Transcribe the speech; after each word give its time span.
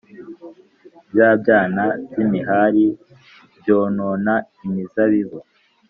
bya 1.11 1.29
byana 1.41 1.83
by’imihari 2.07 2.85
byonona 3.59 4.33
imizabibu, 4.65 5.37